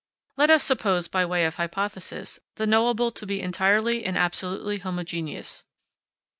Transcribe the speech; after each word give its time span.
Let 0.35 0.49
us 0.49 0.63
suppose, 0.63 1.07
by 1.07 1.27
way 1.27 1.45
of 1.45 1.57
hypothesis, 1.57 2.39
the 2.55 2.65
knowable 2.65 3.11
to 3.11 3.23
be 3.27 3.39
entirely 3.39 4.03
and 4.03 4.17
absolutely 4.17 4.79
homogeneous. 4.79 5.63